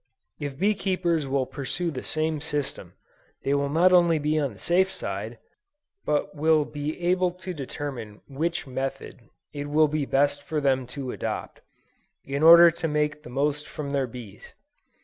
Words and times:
If 0.39 0.57
bee 0.57 0.73
keepers 0.73 1.27
will 1.27 1.45
pursue 1.45 1.91
the 1.91 2.01
same 2.03 2.41
system, 2.41 2.93
they 3.43 3.53
will 3.53 3.69
not 3.69 3.93
only 3.93 4.17
be 4.17 4.39
on 4.39 4.51
the 4.51 4.57
safe 4.59 4.91
side, 4.91 5.37
but 6.05 6.33
will 6.35 6.65
be 6.65 6.99
able 7.05 7.29
to 7.33 7.53
determine 7.53 8.21
which 8.27 8.65
method 8.65 9.21
it 9.53 9.67
will 9.69 9.87
be 9.87 10.07
best 10.07 10.41
for 10.41 10.59
them 10.59 10.87
to 10.87 11.11
adopt, 11.11 11.61
in 12.25 12.41
order 12.41 12.71
to 12.71 12.87
make 12.87 13.21
the 13.21 13.29
most 13.29 13.67
from 13.67 13.91
their 13.91 14.07
bees. 14.07 14.55